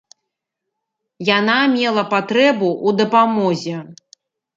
[1.37, 3.77] Яна мела патрэбу ў дапамозе.